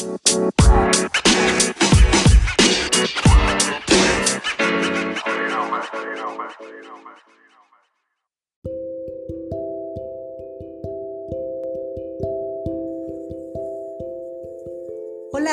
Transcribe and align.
Hola 0.00 0.08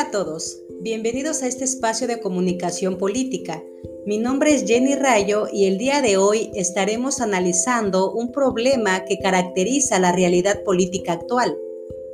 a 0.02 0.12
todos, 0.12 0.62
bienvenidos 0.82 1.44
a 1.44 1.48
este 1.48 1.66
espacio 1.66 2.08
de 2.08 2.22
comunicación 2.22 2.98
política. 2.98 3.62
Mi 4.06 4.18
nombre 4.18 4.56
es 4.56 4.64
Jenny 4.66 4.96
Rayo 4.96 5.48
y 5.52 5.66
el 5.66 5.78
día 5.78 6.02
de 6.02 6.16
hoy 6.16 6.52
estaremos 6.56 7.20
analizando 7.20 8.14
un 8.14 8.32
problema 8.32 9.04
que 9.04 9.20
caracteriza 9.20 10.00
la 10.00 10.14
realidad 10.14 10.64
política 10.64 11.12
actual, 11.12 11.58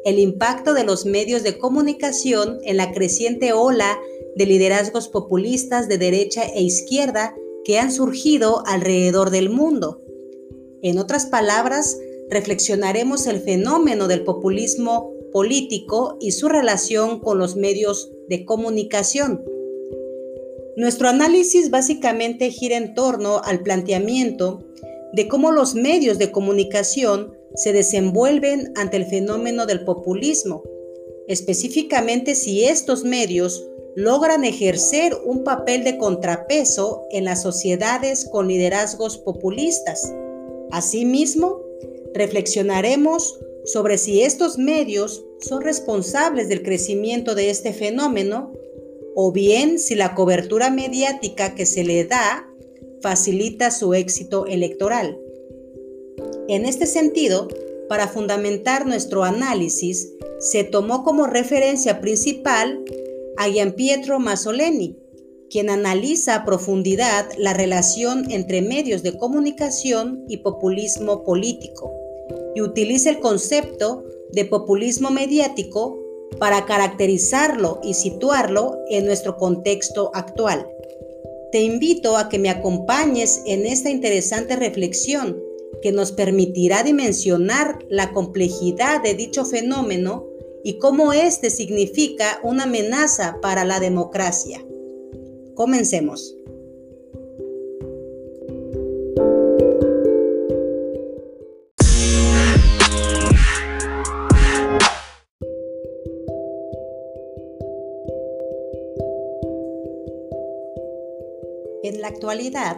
el 0.06 0.20
impacto 0.20 0.74
de 0.74 0.84
los 0.84 1.06
medios 1.06 1.44
de 1.44 1.58
comunicación 1.58 2.60
en 2.64 2.78
la 2.78 2.92
creciente 2.92 3.54
ola 3.54 4.00
de 4.36 4.46
liderazgos 4.46 5.08
populistas 5.08 5.88
de 5.88 5.98
derecha 5.98 6.44
e 6.44 6.62
izquierda 6.62 7.36
que 7.64 7.80
han 7.80 7.92
surgido 7.92 8.64
alrededor 8.66 9.30
del 9.30 9.50
mundo. 9.50 10.02
En 10.82 10.98
otras 10.98 11.28
palabras, 11.28 11.98
reflexionaremos 12.30 13.28
el 13.28 13.40
fenómeno 13.40 14.08
del 14.08 14.24
populismo 14.24 15.14
político 15.32 16.18
y 16.20 16.32
su 16.32 16.50
relación 16.50 17.20
con 17.20 17.38
los 17.38 17.56
medios 17.56 18.12
de 18.28 18.46
comunicación. 18.46 19.44
Nuestro 20.76 21.08
análisis 21.08 21.70
básicamente 21.70 22.50
gira 22.50 22.78
en 22.78 22.94
torno 22.94 23.42
al 23.44 23.62
planteamiento 23.62 24.64
de 25.14 25.28
cómo 25.28 25.52
los 25.52 25.76
medios 25.76 26.18
de 26.18 26.32
comunicación 26.32 27.36
se 27.56 27.74
desenvuelven 27.74 28.74
ante 28.76 28.98
el 28.98 29.06
fenómeno 29.06 29.66
del 29.66 29.84
populismo, 29.84 30.64
específicamente 31.28 32.36
si 32.36 32.66
estos 32.66 33.04
medios 33.04 33.68
logran 33.96 34.44
ejercer 34.44 35.16
un 35.26 35.44
papel 35.44 35.84
de 35.84 35.98
contrapeso 35.98 37.04
en 37.12 37.26
las 37.26 37.44
sociedades 37.44 38.26
con 38.26 38.48
liderazgos 38.48 39.18
populistas. 39.20 40.12
Asimismo, 40.72 41.62
reflexionaremos 42.14 43.40
sobre 43.66 43.98
si 43.98 44.22
estos 44.22 44.58
medios 44.58 45.24
son 45.40 45.62
responsables 45.62 46.50
del 46.50 46.64
crecimiento 46.64 47.36
de 47.36 47.50
este 47.50 47.74
fenómeno 47.74 48.52
o 49.16 49.32
bien 49.32 49.80
si 49.80 49.96
la 49.96 50.16
cobertura 50.16 50.70
mediática 50.70 51.56
que 51.56 51.66
se 51.66 51.84
le 51.84 52.04
da 52.06 52.50
facilita 53.02 53.70
su 53.70 53.94
éxito 53.94 54.46
electoral. 54.48 55.20
En 56.50 56.66
este 56.66 56.88
sentido, 56.88 57.48
para 57.88 58.08
fundamentar 58.08 58.86
nuestro 58.86 59.24
análisis, 59.24 60.12
se 60.40 60.66
tomó 60.66 61.04
como 61.04 61.26
referencia 61.26 62.02
principal 62.02 62.84
a 63.38 63.48
Gianpietro 63.48 64.20
Masoleni, 64.20 64.98
quien 65.50 65.70
analiza 65.70 66.36
a 66.36 66.46
profundidad 66.46 67.30
la 67.38 67.54
relación 67.54 68.30
entre 68.30 68.62
medios 68.62 69.04
de 69.04 69.18
comunicación 69.18 70.26
y 70.28 70.38
populismo 70.38 71.24
político 71.24 71.94
y 72.56 72.62
utiliza 72.62 73.10
el 73.10 73.20
concepto 73.20 74.04
de 74.34 74.44
populismo 74.44 75.12
mediático 75.12 75.98
para 76.40 76.66
caracterizarlo 76.66 77.80
y 77.84 77.94
situarlo 77.94 78.80
en 78.90 79.06
nuestro 79.06 79.38
contexto 79.38 80.12
actual. 80.14 80.68
Te 81.54 81.62
invito 81.62 82.18
a 82.18 82.28
que 82.28 82.40
me 82.40 82.50
acompañes 82.50 83.44
en 83.46 83.66
esta 83.66 83.90
interesante 83.90 84.56
reflexión 84.56 85.53
que 85.84 85.92
nos 85.92 86.14
permitirá 86.14 86.82
dimensionar 86.82 87.78
la 87.90 88.14
complejidad 88.14 89.04
de 89.04 89.16
dicho 89.16 89.44
fenómeno 89.44 90.26
y 90.64 90.80
cómo 90.80 91.12
éste 91.12 91.50
significa 91.50 92.40
una 92.42 92.64
amenaza 92.64 93.40
para 93.42 93.66
la 93.66 93.82
democracia. 93.82 94.64
Comencemos. 95.56 96.38
En 111.84 112.00
la 112.00 112.08
actualidad, 112.08 112.78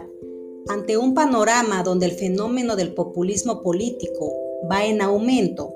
ante 0.68 0.96
un 0.96 1.14
panorama 1.14 1.82
donde 1.82 2.06
el 2.06 2.12
fenómeno 2.12 2.76
del 2.76 2.92
populismo 2.92 3.62
político 3.62 4.32
va 4.70 4.84
en 4.86 5.00
aumento, 5.00 5.74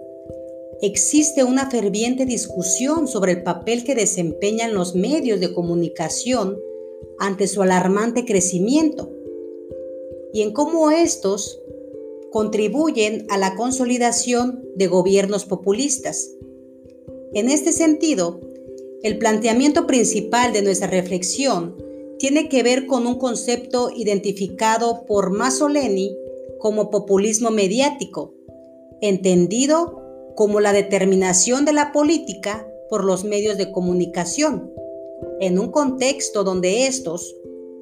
existe 0.83 1.45
una 1.45 1.71
ferviente 1.71 2.27
discusión 2.27 3.07
sobre 3.07 3.33
el 3.33 3.43
papel 3.43 3.85
que 3.85 3.95
desempeñan 3.95 4.75
los 4.75 4.95
medios 4.95 5.41
de 5.41 5.53
comunicación 5.53 6.59
ante 7.19 7.47
su 7.47 7.63
alarmante 7.63 8.25
crecimiento 8.25 9.11
y 10.33 10.43
en 10.43 10.53
cómo 10.53 10.91
estos 10.91 11.61
contribuyen 12.31 13.27
a 13.29 13.39
la 13.39 13.57
consolidación 13.57 14.65
de 14.77 14.87
gobiernos 14.87 15.45
populistas. 15.45 16.31
En 17.35 17.49
este 17.51 17.73
sentido, 17.73 18.41
el 19.03 19.19
planteamiento 19.19 19.87
principal 19.87 20.53
de 20.53 20.63
nuestra 20.63 20.89
reflexión 20.89 21.77
tiene 22.21 22.51
que 22.51 22.63
ver 22.63 22.87
con 22.87 23.07
un 23.07 23.15
concepto 23.15 23.91
identificado 23.97 25.07
por 25.07 25.31
Masoleni 25.31 26.15
como 26.59 26.91
populismo 26.91 27.51
mediático, 27.51 28.35
entendido 29.01 30.03
como 30.37 30.61
la 30.61 30.75
determinación 30.75 31.65
de 31.65 31.73
la 31.73 31.93
política 31.93 32.71
por 32.91 33.05
los 33.05 33.25
medios 33.25 33.57
de 33.57 33.73
comunicación, 33.73 34.71
en 35.41 35.59
un 35.59 35.71
contexto 35.71 36.45
donde 36.45 36.87
estos, 36.87 37.35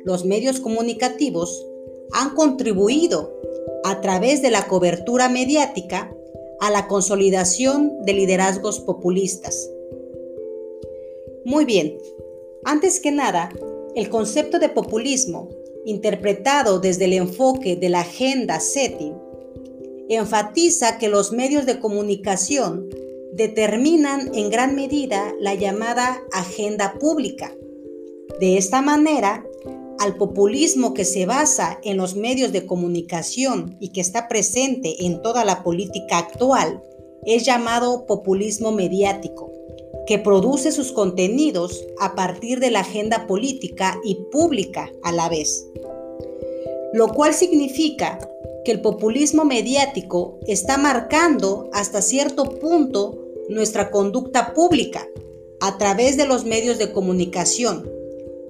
los 0.05 0.25
medios 0.25 0.61
comunicativos, 0.61 1.67
han 2.13 2.37
contribuido 2.37 3.35
a 3.83 4.01
través 4.01 4.41
de 4.41 4.53
la 4.53 4.69
cobertura 4.69 5.29
mediática 5.29 6.15
a 6.61 6.71
la 6.71 6.87
consolidación 6.87 8.03
de 8.03 8.13
liderazgos 8.13 8.79
populistas. 8.79 9.69
Muy 11.45 11.65
bien, 11.65 11.99
antes 12.65 13.01
que 13.01 13.11
nada, 13.11 13.51
el 13.99 14.11
concepto 14.11 14.61
de 14.61 14.69
populismo, 14.69 15.49
interpretado 15.85 16.79
desde 16.79 17.07
el 17.07 17.15
enfoque 17.15 17.75
de 17.75 17.89
la 17.89 18.03
agenda 18.03 18.61
setting, 18.61 19.15
enfatiza 20.09 20.99
que 20.99 21.09
los 21.09 21.33
medios 21.33 21.67
de 21.67 21.81
comunicación 21.81 22.89
determinan 23.33 24.33
en 24.37 24.51
gran 24.51 24.77
medida 24.77 25.35
la 25.41 25.55
llamada 25.55 26.23
agenda 26.33 26.95
pública. 27.01 27.53
De 28.39 28.57
esta 28.57 28.83
manera, 28.83 29.45
al 29.99 30.15
populismo 30.15 30.95
que 30.95 31.05
se 31.05 31.27
basa 31.27 31.81
en 31.83 31.97
los 31.97 32.15
medios 32.15 32.53
de 32.53 32.67
comunicación 32.67 33.77
y 33.81 33.89
que 33.89 34.01
está 34.01 34.29
presente 34.29 35.07
en 35.07 35.23
toda 35.23 35.45
la 35.45 35.65
política 35.65 36.19
actual 36.19 36.85
es 37.27 37.45
llamado 37.45 38.07
populismo 38.07 38.71
mediático 38.71 39.58
que 40.09 40.19
produce 40.19 40.73
sus 40.73 40.91
contenidos 40.91 41.85
a 41.99 42.15
partir 42.15 42.61
de 42.61 42.71
la 42.71 42.81
agenda 42.81 43.27
política 43.27 44.01
y 44.03 44.15
pública 44.33 44.91
a 45.03 45.13
la 45.13 45.29
vez. 45.29 45.69
Lo 46.95 47.09
cual 47.09 47.35
significa 47.35 48.19
que 48.65 48.73
el 48.73 48.81
populismo 48.81 49.45
mediático 49.45 50.39
está 50.47 50.79
marcando 50.79 51.69
hasta 51.75 52.01
cierto 52.01 52.59
punto 52.59 53.19
nuestra 53.51 53.91
conducta 53.91 54.55
pública 54.55 55.07
a 55.61 55.77
través 55.77 56.17
de 56.17 56.27
los 56.27 56.47
medios 56.47 56.79
de 56.79 56.91
comunicación. 56.91 57.87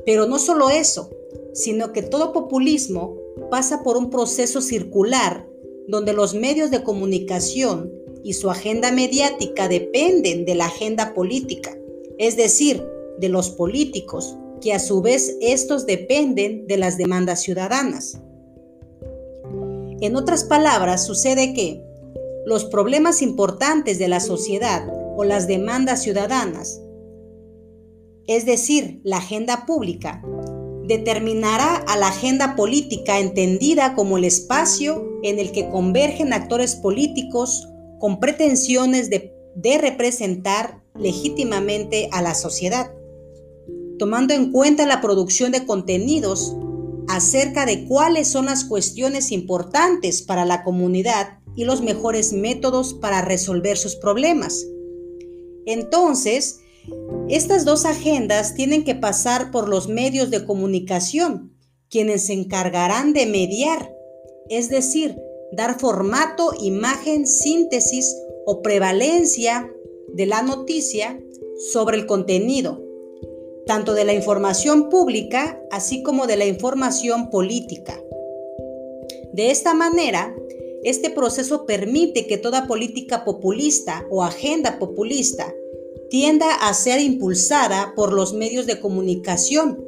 Pero 0.07 0.29
no 0.29 0.39
solo 0.39 0.71
eso, 0.71 1.11
sino 1.55 1.93
que 1.93 2.03
todo 2.03 2.33
populismo 2.33 3.17
pasa 3.51 3.83
por 3.83 3.97
un 3.97 4.11
proceso 4.11 4.61
circular 4.61 5.45
donde 5.89 6.13
los 6.13 6.35
medios 6.35 6.71
de 6.71 6.85
comunicación 6.85 7.98
y 8.28 8.34
su 8.34 8.50
agenda 8.50 8.93
mediática 8.93 9.69
dependen 9.69 10.44
de 10.44 10.55
la 10.55 10.66
agenda 10.66 11.15
política, 11.15 11.75
es 12.19 12.37
decir, 12.37 12.87
de 13.19 13.31
los 13.31 13.49
políticos, 13.49 14.37
que 14.61 14.75
a 14.75 14.79
su 14.81 15.00
vez 15.00 15.38
estos 15.41 15.87
dependen 15.87 16.67
de 16.67 16.76
las 16.76 16.99
demandas 16.99 17.41
ciudadanas. 17.41 18.20
En 20.03 20.14
otras 20.14 20.44
palabras, 20.44 21.06
sucede 21.06 21.55
que 21.55 21.82
los 22.44 22.67
problemas 22.67 23.23
importantes 23.23 23.99
de 23.99 24.08
la 24.08 24.20
sociedad 24.20 24.87
o 25.17 25.25
las 25.25 25.47
demandas 25.47 26.03
ciudadanas, 26.03 26.82
es 28.26 28.44
decir, 28.44 29.00
la 29.05 29.17
agenda 29.17 29.64
pública, 29.64 30.23
determinará 30.85 31.76
a 31.76 31.97
la 31.97 32.08
agenda 32.08 32.56
política 32.56 33.20
entendida 33.20 33.94
como 33.94 34.19
el 34.19 34.25
espacio 34.25 35.19
en 35.23 35.38
el 35.38 35.50
que 35.50 35.70
convergen 35.70 36.35
actores 36.35 36.76
políticos 36.76 37.67
con 37.99 38.21
pretensiones 38.21 39.11
de, 39.11 39.35
representar 39.81 40.83
legítimamente 40.95 42.09
a 42.12 42.23
la 42.23 42.35
sociedad, 42.35 42.93
tomando 43.99 44.33
en 44.35 44.53
cuenta 44.53 44.87
la 44.87 45.00
producción 45.00 45.50
de 45.50 45.67
contenidos 45.67 46.55
acerca 47.09 47.67
de 47.67 47.87
cuáles 47.87 48.29
son 48.29 48.47
las 48.47 48.65
cuestiones 48.65 49.33
importantes 49.33 50.23
para 50.23 50.45
la 50.45 50.62
comunidad 50.62 51.41
y 51.56 51.65
los 51.65 51.83
mejores 51.83 52.33
métodos 52.33 52.95
para 52.95 53.23
resolver 53.23 53.77
sus 53.77 53.97
problemas. 53.97 54.65
Entonces, 55.67 56.61
Estas 57.29 57.65
dos 57.65 57.85
agendas 57.85 58.55
tienen 58.55 58.85
que 58.85 58.94
pasar 58.94 59.51
por 59.51 59.69
los 59.69 59.89
medios 59.89 60.31
de 60.31 60.47
comunicación, 60.47 61.55
quienes 61.91 62.27
se 62.27 62.33
encargarán 62.33 63.12
de 63.12 63.27
mediar, 63.27 63.93
es 64.49 64.71
decir, 64.71 65.19
dar 65.53 65.79
formato, 65.79 66.53
imagen, 66.61 67.27
síntesis 67.27 68.17
o 68.47 68.62
prevalencia 68.62 69.73
de 70.09 70.27
la 70.27 70.43
noticia 70.43 71.21
sobre 71.73 71.97
el 71.97 72.06
contenido, 72.06 72.83
tanto 73.67 73.95
de 73.95 74.05
la 74.05 74.15
información 74.15 74.89
pública 74.89 75.61
así 75.71 76.03
como 76.03 76.27
de 76.27 76.37
la 76.37 76.47
información 76.47 77.31
política. 77.31 78.00
De 79.33 79.50
esta 79.50 79.75
manera, 79.75 80.35
este 80.85 81.11
proceso 81.11 81.67
permite 81.67 82.27
que 82.27 82.39
toda 82.39 82.67
política 82.67 83.25
populista 83.25 84.06
o 84.11 84.23
agenda 84.23 84.79
populista 84.79 85.53
tienda 86.09 86.47
a 86.55 86.73
ser 86.73 87.01
impulsada 87.01 87.93
por 87.94 88.12
los 88.12 88.33
medios 88.33 88.67
de 88.67 88.81
comunicación, 88.81 89.85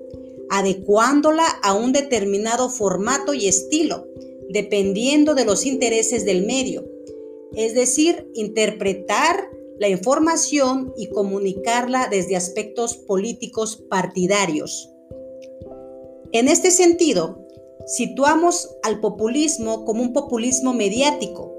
adecuándola 0.50 1.46
a 1.62 1.74
un 1.74 1.92
determinado 1.92 2.68
formato 2.68 3.32
y 3.34 3.46
estilo, 3.46 4.06
dependiendo 4.52 5.34
de 5.34 5.44
los 5.44 5.64
intereses 5.64 6.24
del 6.24 6.44
medio, 6.44 6.84
es 7.54 7.74
decir, 7.74 8.30
interpretar 8.34 9.50
la 9.78 9.88
información 9.88 10.92
y 10.96 11.08
comunicarla 11.08 12.08
desde 12.10 12.36
aspectos 12.36 12.96
políticos 12.96 13.82
partidarios. 13.88 14.90
En 16.32 16.48
este 16.48 16.70
sentido, 16.70 17.46
situamos 17.86 18.76
al 18.82 19.00
populismo 19.00 19.84
como 19.84 20.02
un 20.02 20.12
populismo 20.12 20.74
mediático, 20.74 21.56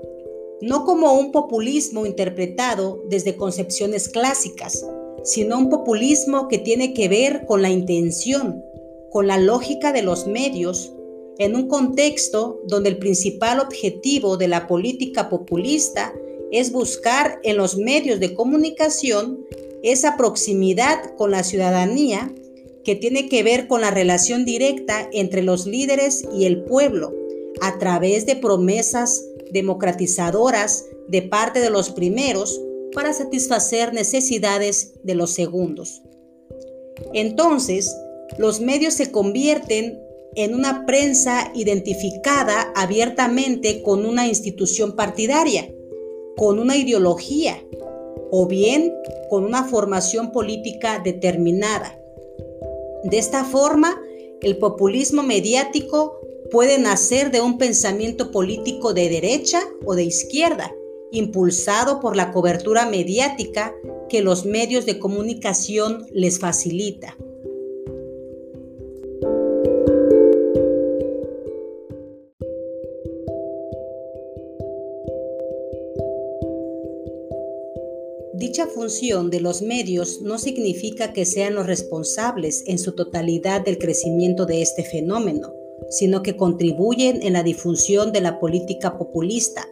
no 0.62 0.86
como 0.86 1.14
un 1.14 1.32
populismo 1.32 2.06
interpretado 2.06 3.02
desde 3.10 3.36
concepciones 3.36 4.08
clásicas, 4.08 4.86
sino 5.24 5.58
un 5.58 5.70
populismo 5.70 6.48
que 6.48 6.60
tiene 6.60 6.94
que 6.94 7.10
ver 7.10 7.46
con 7.46 7.62
la 7.62 7.70
intención, 7.70 8.64
con 9.10 9.28
la 9.28 9.38
lógica 9.38 9.92
de 9.92 10.04
los 10.04 10.28
medios, 10.28 10.94
en 11.38 11.56
un 11.56 11.68
contexto 11.68 12.62
donde 12.68 12.90
el 12.90 12.98
principal 12.98 13.60
objetivo 13.60 14.38
de 14.38 14.48
la 14.48 14.68
política 14.68 15.30
populista 15.30 16.14
es 16.52 16.72
buscar 16.72 17.40
en 17.44 17.58
los 17.58 17.78
medios 17.78 18.20
de 18.20 18.34
comunicación 18.34 19.46
esa 19.84 20.18
proximidad 20.18 21.16
con 21.16 21.32
la 21.32 21.44
ciudadanía 21.44 22.34
que 22.84 22.96
tiene 22.96 23.30
que 23.30 23.44
ver 23.44 23.68
con 23.68 23.82
la 23.82 23.92
relación 23.92 24.46
directa 24.46 25.08
entre 25.12 25.44
los 25.44 25.66
líderes 25.66 26.24
y 26.34 26.46
el 26.46 26.64
pueblo 26.64 27.14
a 27.62 27.78
través 27.78 28.26
de 28.26 28.36
promesas 28.36 29.24
democratizadoras 29.52 30.86
de 31.08 31.22
parte 31.22 31.60
de 31.60 31.70
los 31.70 31.92
primeros 31.92 32.60
para 32.94 33.14
satisfacer 33.14 33.94
necesidades 33.94 34.94
de 35.04 35.16
los 35.16 35.32
segundos. 35.32 36.02
Entonces, 37.14 37.96
los 38.38 38.60
medios 38.62 38.94
se 38.96 39.12
convierten 39.12 40.00
en 40.36 40.54
una 40.54 40.86
prensa 40.86 41.52
identificada 41.54 42.72
abiertamente 42.76 43.82
con 43.82 44.06
una 44.06 44.28
institución 44.28 44.96
partidaria, 44.96 45.74
con 46.38 46.60
una 46.60 46.78
ideología 46.78 47.62
o 48.32 48.48
bien 48.48 48.94
con 49.30 49.44
una 49.44 49.66
formación 49.66 50.32
política 50.32 51.02
determinada. 51.04 51.98
De 53.04 53.18
esta 53.18 53.44
forma, 53.44 54.00
el 54.42 54.58
populismo 54.58 55.24
mediático 55.24 56.20
puede 56.50 56.78
nacer 56.80 57.32
de 57.32 57.42
un 57.42 57.58
pensamiento 57.58 58.32
político 58.32 58.94
de 58.94 59.10
derecha 59.10 59.62
o 59.86 59.96
de 59.96 60.04
izquierda, 60.04 60.74
impulsado 61.12 62.00
por 62.00 62.16
la 62.16 62.32
cobertura 62.32 62.86
mediática 62.86 63.74
que 64.10 64.22
los 64.22 64.46
medios 64.46 64.86
de 64.86 65.00
comunicación 65.00 66.06
les 66.12 66.40
facilita. 66.40 67.18
Dicha 78.62 78.74
función 78.76 79.32
de 79.32 79.42
los 79.42 79.64
medios 79.64 80.22
no 80.22 80.38
significa 80.38 81.14
que 81.14 81.26
sean 81.26 81.56
los 81.56 81.66
responsables 81.66 82.64
en 82.68 82.78
su 82.78 82.92
totalidad 82.92 83.66
del 83.66 83.80
crecimiento 83.80 84.46
de 84.46 84.62
este 84.62 84.84
fenómeno, 84.84 85.52
sino 85.90 86.22
que 86.22 86.38
contribuyen 86.38 87.24
en 87.24 87.34
la 87.34 87.42
difusión 87.42 88.12
de 88.12 88.22
la 88.22 88.40
política 88.40 89.00
populista, 89.00 89.68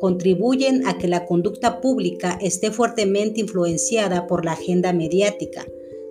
contribuyen 0.00 0.84
a 0.88 0.98
que 0.98 1.06
la 1.06 1.24
conducta 1.24 1.80
pública 1.80 2.36
esté 2.42 2.72
fuertemente 2.72 3.40
influenciada 3.40 4.26
por 4.26 4.44
la 4.44 4.54
agenda 4.54 4.92
mediática. 4.92 5.64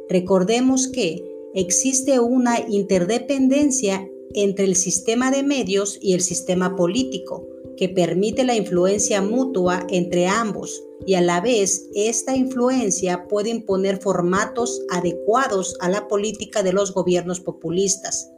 Recordemos 0.08 0.88
que 0.88 1.22
existe 1.54 2.22
una 2.22 2.60
interdependencia 2.66 4.08
entre 4.36 4.64
el 4.64 4.78
sistema 4.78 5.32
de 5.32 5.44
medios 5.44 6.00
y 6.02 6.14
el 6.14 6.22
sistema 6.22 6.78
político, 6.78 7.46
que 7.76 7.90
permite 7.90 8.46
la 8.46 8.56
influencia 8.56 9.22
mutua 9.22 9.86
entre 9.90 10.28
ambos 10.28 10.82
y 11.06 11.16
a 11.16 11.22
la 11.22 11.42
vez 11.42 11.88
esta 11.96 12.36
influencia 12.36 13.28
puede 13.28 13.50
imponer 13.50 14.00
formatos 14.02 14.82
adecuados 14.90 15.76
a 15.80 15.90
la 15.90 16.08
política 16.08 16.64
de 16.64 16.74
los 16.74 16.94
gobiernos 16.94 17.40
populistas. 17.40 18.32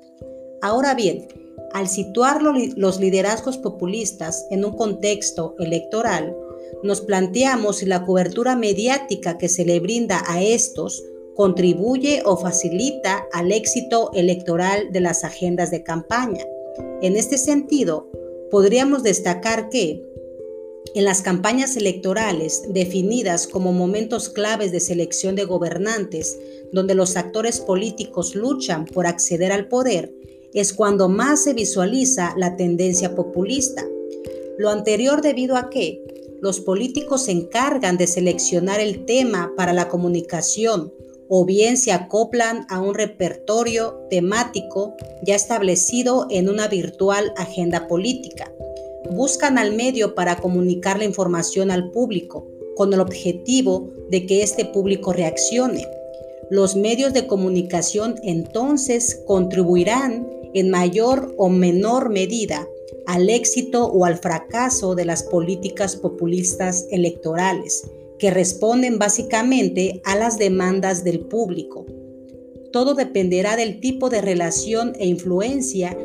Ahora 0.62 0.94
bien, 0.94 1.27
al 1.74 1.88
situar 1.88 2.42
los 2.42 3.00
liderazgos 3.00 3.57
populistas 3.57 4.45
en 4.51 4.63
un 4.63 4.75
contexto 4.77 5.56
electoral, 5.60 6.36
nos 6.83 7.01
planteamos 7.01 7.77
si 7.77 7.86
la 7.86 8.06
cobertura 8.06 8.56
mediática 8.56 9.38
que 9.38 9.50
se 9.50 9.65
le 9.65 9.80
brinda 9.80 10.24
a 10.27 10.42
estos 10.42 11.04
contribuye 11.36 12.21
o 12.25 12.38
facilita 12.38 13.25
al 13.33 13.51
éxito 13.51 14.12
electoral 14.13 14.92
de 14.92 15.01
las 15.01 15.24
agendas 15.24 15.71
de 15.71 15.83
campaña. 15.83 16.45
En 17.01 17.18
este 17.18 17.38
sentido, 17.38 18.10
podríamos 18.51 19.01
destacar 19.04 19.69
que 19.69 20.12
en 20.95 21.05
las 21.05 21.21
campañas 21.21 21.75
electorales, 21.75 22.63
definidas 22.69 23.47
como 23.47 23.73
momentos 23.73 24.29
claves 24.29 24.71
de 24.71 24.79
selección 24.79 25.35
de 25.35 25.45
gobernantes, 25.45 26.37
donde 26.71 26.93
los 26.93 27.17
actores 27.17 27.59
políticos 27.59 28.35
luchan 28.35 28.85
por 28.85 29.07
acceder 29.07 29.51
al 29.51 29.67
poder, 29.67 30.13
es 30.53 30.71
cuando 30.73 31.09
más 31.09 31.43
se 31.43 31.53
visualiza 31.53 32.35
la 32.37 32.55
tendencia 32.55 33.15
populista. 33.15 33.83
Lo 34.59 34.69
anterior 34.69 35.23
debido 35.23 35.57
a 35.57 35.71
que 35.71 35.99
los 36.41 36.59
políticos 36.59 37.23
se 37.23 37.31
encargan 37.31 37.97
de 37.97 38.05
seleccionar 38.05 38.79
el 38.79 39.05
tema 39.05 39.53
para 39.57 39.73
la 39.73 39.89
comunicación 39.89 40.93
o 41.27 41.45
bien 41.45 41.77
se 41.77 41.91
acoplan 41.91 42.67
a 42.69 42.79
un 42.81 42.93
repertorio 42.93 44.05
temático 44.12 44.93
ya 45.25 45.35
establecido 45.35 46.27
en 46.29 46.50
una 46.50 46.67
virtual 46.67 47.33
agenda 47.38 47.88
política 47.88 48.51
buscan 49.15 49.58
al 49.58 49.75
medio 49.75 50.15
para 50.15 50.38
comunicar 50.38 50.98
la 50.98 51.05
información 51.05 51.72
al 51.72 51.91
público, 51.91 52.48
con 52.75 52.93
el 52.93 53.00
objetivo 53.00 53.89
de 54.10 54.25
que 54.25 54.43
este 54.43 54.65
público 54.65 55.13
reaccione. 55.13 55.88
Los 56.50 56.75
medios 56.75 57.13
de 57.13 57.27
comunicación 57.27 58.15
entonces 58.24 59.22
contribuirán 59.25 60.27
en 60.53 60.70
mayor 60.70 61.34
o 61.38 61.50
menor 61.50 62.10
medida 62.10 62.67
al 63.05 63.29
éxito 63.29 63.86
o 63.86 64.05
al 64.05 64.17
fracaso 64.17 64.96
de 64.96 65.05
las 65.05 65.24
políticas 65.24 65.96
populistas 65.96 66.86
electorales, 66.91 67.89
que 68.20 68.32
responden 68.32 69.00
básicamente 69.00 70.01
a 70.05 70.15
las 70.15 70.38
demandas 70.38 71.03
del 71.03 71.22
público. 71.22 71.86
Todo 72.72 72.93
dependerá 72.93 73.55
del 73.55 73.79
tipo 73.79 74.10
de 74.10 74.22
relación 74.22 74.93
e 74.98 75.08
influencia 75.08 75.98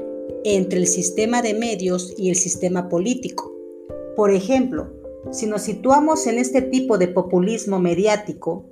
entre 0.57 0.81
el 0.81 0.87
sistema 0.87 1.43
de 1.43 1.55
medios 1.55 2.14
y 2.17 2.31
el 2.31 2.37
sistema 2.37 2.88
político. 2.88 3.55
Por 4.17 4.33
ejemplo, 4.33 4.93
si 5.31 5.47
nos 5.47 5.62
situamos 5.62 6.26
en 6.26 6.38
este 6.38 6.62
tipo 6.62 6.97
de 6.99 7.09
populismo 7.09 7.78
mediático, 7.78 8.64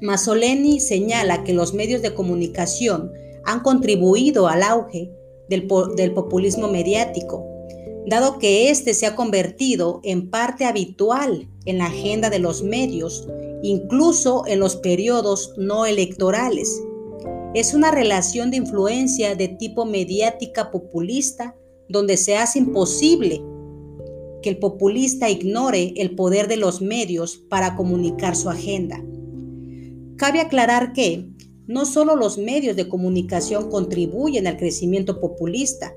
Masoleni 0.00 0.80
señala 0.80 1.44
que 1.44 1.52
los 1.52 1.74
medios 1.74 2.02
de 2.02 2.14
comunicación 2.14 3.12
han 3.44 3.60
contribuido 3.60 4.48
al 4.48 4.62
auge 4.62 5.10
del, 5.48 5.66
populismo 6.14 6.68
mediático, 6.68 7.44
dado 8.06 8.38
que 8.38 8.70
éste 8.70 8.94
se 8.94 9.06
ha 9.06 9.16
convertido 9.16 10.00
en 10.04 10.30
parte 10.30 10.64
habitual 10.64 11.48
en 11.66 11.78
la 11.78 11.86
agenda 11.86 12.30
de 12.30 12.38
los 12.38 12.62
medios, 12.62 13.28
incluso 13.62 14.44
en 14.46 14.60
los 14.60 14.76
periodos 14.76 15.54
no 15.56 15.86
electorales 15.86 16.80
es 17.54 17.74
una 17.74 17.90
relación 17.90 18.50
de 18.50 18.56
influencia 18.56 19.34
de 19.34 19.48
tipo 19.48 19.84
mediática 19.84 20.70
populista 20.70 21.54
donde 21.88 22.16
se 22.16 22.36
hace 22.36 22.58
imposible 22.58 23.42
que 24.42 24.50
el 24.50 24.58
populista 24.58 25.28
ignore 25.28 25.92
el 25.96 26.14
poder 26.14 26.48
de 26.48 26.56
los 26.56 26.80
medios 26.80 27.36
para 27.36 27.76
comunicar 27.76 28.34
su 28.34 28.48
agenda. 28.48 29.02
Cabe 30.16 30.40
aclarar 30.40 30.92
que 30.92 31.28
no 31.66 31.84
solo 31.84 32.16
los 32.16 32.38
medios 32.38 32.74
de 32.74 32.88
comunicación 32.88 33.70
contribuyen 33.70 34.46
al 34.46 34.56
crecimiento 34.56 35.20
populista, 35.20 35.94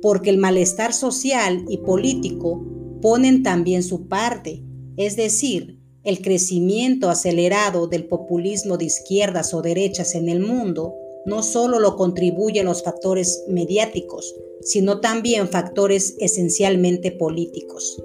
porque 0.00 0.30
el 0.30 0.38
malestar 0.38 0.92
social 0.92 1.64
y 1.68 1.78
político 1.78 2.64
ponen 3.02 3.42
también 3.42 3.82
su 3.82 4.08
parte, 4.08 4.62
es 4.96 5.16
decir, 5.16 5.81
el 6.04 6.20
crecimiento 6.20 7.10
acelerado 7.10 7.86
del 7.86 8.06
populismo 8.06 8.76
de 8.76 8.86
izquierdas 8.86 9.54
o 9.54 9.62
derechas 9.62 10.14
en 10.14 10.28
el 10.28 10.40
mundo 10.40 10.96
no 11.24 11.42
solo 11.42 11.78
lo 11.78 11.94
contribuyen 11.94 12.66
los 12.66 12.82
factores 12.82 13.44
mediáticos, 13.46 14.34
sino 14.60 15.00
también 15.00 15.48
factores 15.48 16.16
esencialmente 16.18 17.12
políticos. 17.12 18.02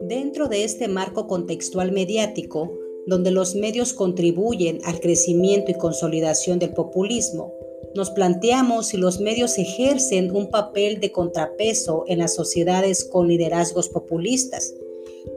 Dentro 0.00 0.48
de 0.48 0.64
este 0.64 0.88
marco 0.88 1.26
contextual 1.26 1.92
mediático, 1.92 2.72
donde 3.06 3.30
los 3.30 3.54
medios 3.54 3.92
contribuyen 3.92 4.80
al 4.84 5.00
crecimiento 5.00 5.70
y 5.70 5.74
consolidación 5.74 6.58
del 6.58 6.72
populismo, 6.72 7.55
nos 7.96 8.10
planteamos 8.10 8.88
si 8.88 8.96
los 8.96 9.20
medios 9.20 9.58
ejercen 9.58 10.34
un 10.34 10.50
papel 10.50 11.00
de 11.00 11.12
contrapeso 11.12 12.04
en 12.06 12.18
las 12.18 12.34
sociedades 12.34 13.04
con 13.04 13.28
liderazgos 13.28 13.88
populistas. 13.88 14.74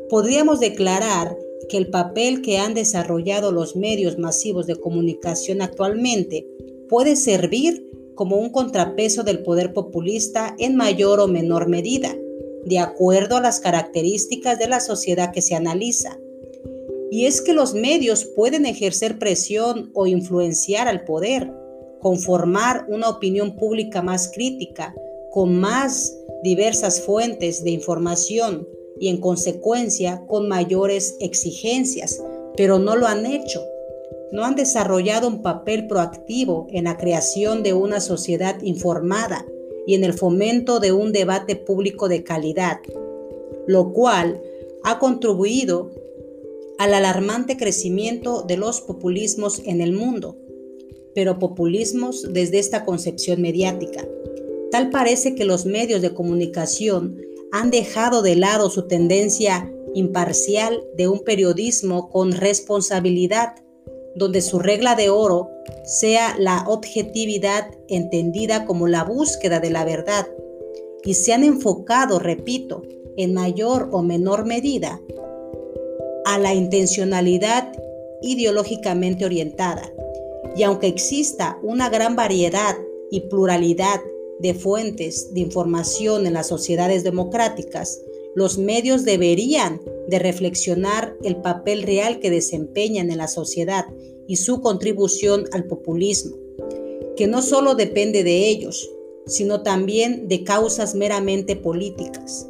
Podríamos 0.09 0.59
declarar 0.59 1.37
que 1.69 1.77
el 1.77 1.89
papel 1.89 2.41
que 2.41 2.57
han 2.57 2.73
desarrollado 2.73 3.51
los 3.51 3.75
medios 3.75 4.17
masivos 4.17 4.67
de 4.67 4.75
comunicación 4.75 5.61
actualmente 5.61 6.45
puede 6.89 7.15
servir 7.15 7.85
como 8.15 8.37
un 8.37 8.49
contrapeso 8.49 9.23
del 9.23 9.43
poder 9.43 9.71
populista 9.73 10.55
en 10.59 10.75
mayor 10.75 11.19
o 11.21 11.27
menor 11.27 11.69
medida, 11.69 12.15
de 12.65 12.79
acuerdo 12.79 13.37
a 13.37 13.41
las 13.41 13.59
características 13.59 14.59
de 14.59 14.67
la 14.67 14.81
sociedad 14.81 15.31
que 15.31 15.41
se 15.41 15.55
analiza. 15.55 16.19
Y 17.11 17.25
es 17.25 17.41
que 17.41 17.53
los 17.53 17.73
medios 17.73 18.25
pueden 18.25 18.65
ejercer 18.65 19.17
presión 19.17 19.91
o 19.93 20.05
influenciar 20.05 20.87
al 20.87 21.05
poder, 21.05 21.53
conformar 21.99 22.85
una 22.87 23.09
opinión 23.09 23.55
pública 23.55 24.01
más 24.01 24.31
crítica, 24.33 24.95
con 25.31 25.59
más 25.59 26.15
diversas 26.43 27.01
fuentes 27.01 27.63
de 27.63 27.71
información 27.71 28.67
y 28.99 29.09
en 29.09 29.17
consecuencia 29.17 30.25
con 30.27 30.47
mayores 30.47 31.15
exigencias, 31.19 32.21
pero 32.55 32.79
no 32.79 32.95
lo 32.95 33.07
han 33.07 33.25
hecho. 33.25 33.61
No 34.31 34.43
han 34.45 34.55
desarrollado 34.55 35.27
un 35.27 35.41
papel 35.41 35.87
proactivo 35.87 36.67
en 36.71 36.85
la 36.85 36.97
creación 36.97 37.63
de 37.63 37.73
una 37.73 37.99
sociedad 37.99 38.61
informada 38.61 39.45
y 39.87 39.95
en 39.95 40.03
el 40.03 40.13
fomento 40.13 40.79
de 40.79 40.91
un 40.91 41.11
debate 41.11 41.55
público 41.55 42.07
de 42.09 42.23
calidad, 42.23 42.79
lo 43.65 43.91
cual 43.91 44.41
ha 44.83 44.99
contribuido 44.99 45.91
al 46.77 46.93
alarmante 46.93 47.57
crecimiento 47.57 48.43
de 48.43 48.57
los 48.57 48.81
populismos 48.81 49.61
en 49.65 49.81
el 49.81 49.93
mundo 49.93 50.37
pero 51.19 51.37
populismos 51.37 52.25
desde 52.31 52.59
esta 52.59 52.85
concepción 52.85 53.41
mediática. 53.41 54.07
Tal 54.71 54.89
parece 54.89 55.35
que 55.35 55.43
los 55.43 55.65
medios 55.65 56.01
de 56.01 56.13
comunicación 56.13 57.17
han 57.51 57.71
dejado 57.71 58.21
de 58.21 58.37
lado 58.37 58.69
su 58.69 58.87
tendencia 58.87 59.69
imparcial 59.93 60.81
de 60.95 61.09
un 61.09 61.19
periodismo 61.25 62.09
con 62.09 62.31
responsabilidad, 62.31 63.55
donde 64.15 64.39
su 64.39 64.59
regla 64.59 64.95
de 64.95 65.09
oro 65.09 65.49
sea 65.83 66.37
la 66.39 66.63
objetividad 66.67 67.69
entendida 67.89 68.63
como 68.63 68.87
la 68.87 69.03
búsqueda 69.03 69.59
de 69.59 69.71
la 69.71 69.83
verdad, 69.83 70.25
y 71.03 71.15
se 71.15 71.33
han 71.33 71.43
enfocado, 71.43 72.19
repito, 72.19 72.83
en 73.17 73.33
mayor 73.33 73.89
o 73.91 74.03
menor 74.03 74.45
medida 74.45 75.01
a 76.23 76.39
la 76.39 76.53
intencionalidad 76.53 77.73
ideológicamente 78.21 79.25
orientada, 79.25 79.91
y 80.55 80.63
aunque 80.63 80.87
exista 80.87 81.59
una 81.63 81.89
gran 81.89 82.15
variedad 82.15 82.75
y 83.11 83.21
pluralidad 83.21 84.01
de 84.39 84.53
fuentes 84.53 85.33
de 85.33 85.41
información 85.41 86.25
en 86.25 86.33
las 86.33 86.47
sociedades 86.47 87.03
democráticas, 87.03 88.01
los 88.35 88.57
medios 88.57 89.05
deberían 89.05 89.81
de 90.07 90.19
reflexionar 90.19 91.15
el 91.23 91.37
papel 91.37 91.83
real 91.83 92.19
que 92.19 92.29
desempeñan 92.29 93.11
en 93.11 93.17
la 93.17 93.27
sociedad 93.27 93.85
y 94.27 94.37
su 94.37 94.61
contribución 94.61 95.45
al 95.51 95.65
populismo, 95.65 96.37
que 97.17 97.27
no 97.27 97.41
solo 97.41 97.75
depende 97.75 98.23
de 98.23 98.47
ellos, 98.47 98.89
sino 99.25 99.61
también 99.61 100.27
de 100.27 100.43
causas 100.43 100.95
meramente 100.95 101.55
políticas. 101.55 102.49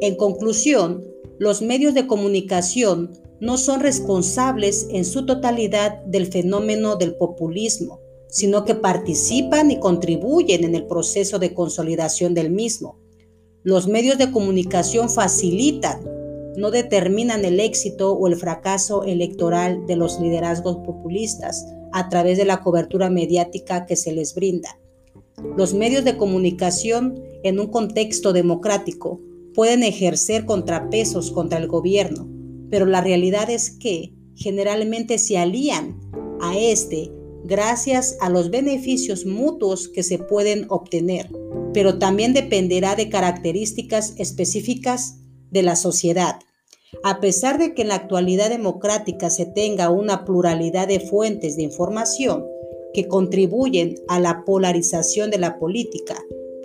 En 0.00 0.16
conclusión, 0.16 1.04
los 1.38 1.62
medios 1.62 1.94
de 1.94 2.06
comunicación 2.06 3.12
no 3.40 3.56
son 3.56 3.80
responsables 3.80 4.88
en 4.90 5.04
su 5.04 5.24
totalidad 5.24 6.02
del 6.04 6.26
fenómeno 6.26 6.96
del 6.96 7.14
populismo, 7.14 8.00
sino 8.28 8.64
que 8.64 8.74
participan 8.74 9.70
y 9.70 9.78
contribuyen 9.78 10.64
en 10.64 10.74
el 10.74 10.86
proceso 10.86 11.38
de 11.38 11.54
consolidación 11.54 12.34
del 12.34 12.50
mismo. 12.50 12.98
Los 13.62 13.86
medios 13.86 14.18
de 14.18 14.30
comunicación 14.30 15.08
facilitan, 15.08 16.04
no 16.56 16.70
determinan 16.70 17.44
el 17.44 17.60
éxito 17.60 18.12
o 18.12 18.26
el 18.26 18.36
fracaso 18.36 19.04
electoral 19.04 19.86
de 19.86 19.96
los 19.96 20.20
liderazgos 20.20 20.78
populistas 20.78 21.66
a 21.92 22.08
través 22.08 22.38
de 22.38 22.44
la 22.44 22.60
cobertura 22.62 23.08
mediática 23.10 23.86
que 23.86 23.96
se 23.96 24.12
les 24.12 24.34
brinda. 24.34 24.78
Los 25.56 25.72
medios 25.72 26.04
de 26.04 26.16
comunicación 26.16 27.22
en 27.44 27.60
un 27.60 27.68
contexto 27.68 28.32
democrático 28.32 29.20
pueden 29.54 29.82
ejercer 29.84 30.44
contrapesos 30.44 31.30
contra 31.30 31.58
el 31.58 31.68
gobierno, 31.68 32.28
pero 32.70 32.86
la 32.86 33.00
realidad 33.00 33.50
es 33.50 33.70
que 33.70 34.12
generalmente 34.34 35.18
se 35.18 35.38
alían 35.38 35.98
a 36.40 36.56
este 36.56 37.10
gracias 37.44 38.16
a 38.20 38.28
los 38.28 38.50
beneficios 38.50 39.24
mutuos 39.24 39.88
que 39.88 40.02
se 40.02 40.18
pueden 40.18 40.66
obtener, 40.68 41.30
pero 41.72 41.98
también 41.98 42.34
dependerá 42.34 42.94
de 42.94 43.08
características 43.08 44.14
específicas 44.18 45.16
de 45.50 45.62
la 45.62 45.76
sociedad. 45.76 46.38
A 47.02 47.20
pesar 47.20 47.58
de 47.58 47.74
que 47.74 47.82
en 47.82 47.88
la 47.88 47.96
actualidad 47.96 48.50
democrática 48.50 49.30
se 49.30 49.46
tenga 49.46 49.90
una 49.90 50.24
pluralidad 50.24 50.88
de 50.88 51.00
fuentes 51.00 51.56
de 51.56 51.62
información 51.62 52.44
que 52.94 53.08
contribuyen 53.08 53.96
a 54.08 54.20
la 54.20 54.44
polarización 54.44 55.30
de 55.30 55.38
la 55.38 55.58
política, 55.58 56.16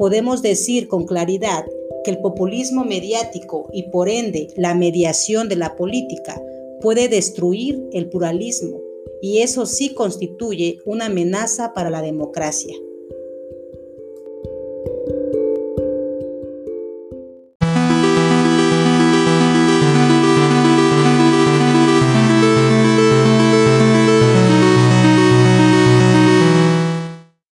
podemos 0.04 0.42
decir 0.42 0.90
con 0.90 1.06
claridad 1.06 1.66
que 2.04 2.12
el 2.12 2.18
populismo 2.18 2.84
mediático 2.84 3.70
y 3.72 3.84
por 3.84 4.10
ende 4.10 4.50
la 4.58 4.76
mediación 4.76 5.48
de 5.48 5.56
la 5.56 5.78
política 5.78 6.42
puede 6.82 7.08
destruir 7.08 7.82
el 7.94 8.10
pluralismo 8.10 8.82
y 9.22 9.38
eso 9.38 9.66
sí 9.66 9.94
constituye 9.94 10.80
una 10.84 11.06
amenaza 11.06 11.74
para 11.74 11.90
la 11.90 12.02
democracia. 12.02 12.76